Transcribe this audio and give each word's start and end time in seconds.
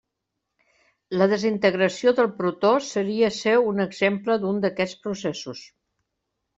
La 1.21 1.27
desintegració 1.33 2.15
del 2.21 2.31
protó 2.41 2.73
seria 2.89 3.31
ser 3.39 3.57
un 3.69 3.87
exemple 3.89 4.41
d'un 4.43 4.63
d'aquests 4.67 5.01
processos. 5.07 5.67